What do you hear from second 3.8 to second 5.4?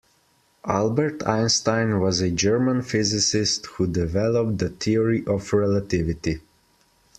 developed the Theory